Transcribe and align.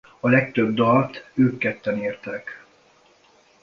A 0.19 0.29
legtöbb 0.29 0.73
dalt 0.73 1.29
ők 1.33 1.57
ketten 1.57 1.97
írták. 2.03 2.65